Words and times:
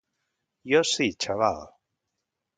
Jo 0.71 0.81
sí, 0.93 1.07
xaval. 1.27 1.63